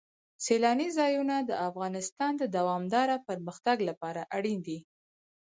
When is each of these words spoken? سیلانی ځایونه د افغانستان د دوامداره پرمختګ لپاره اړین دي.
سیلانی 0.45 0.89
ځایونه 0.97 1.35
د 1.41 1.51
افغانستان 1.69 2.31
د 2.37 2.43
دوامداره 2.55 3.15
پرمختګ 3.27 3.77
لپاره 3.89 4.21
اړین 4.37 4.59
دي. 4.67 4.79